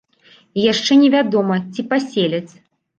І 0.59 0.63
яшчэ 0.71 0.97
не 1.03 1.13
вядома, 1.17 1.61
ці 1.73 1.89
паселяць. 1.95 2.53